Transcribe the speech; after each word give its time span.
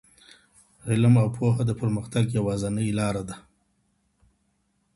علم 0.89 1.13
او 1.23 1.27
پوهه 1.35 1.61
د 1.65 1.71
پرمختګ 1.81 2.25
يوازينۍ 2.37 2.87
لار 2.99 3.15
ده. 3.29 3.35